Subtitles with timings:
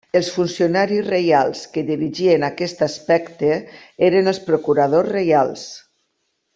[0.19, 3.53] Els funcionaris reials que dirigien aquest aspecte
[4.11, 5.69] eren els procuradors reials.